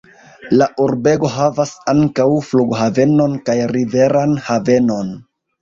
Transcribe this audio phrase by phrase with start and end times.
[0.61, 5.17] La urbego havas ankaŭ flughavenon kaj riveran havenon.